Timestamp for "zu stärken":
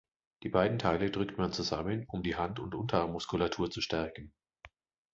3.69-4.33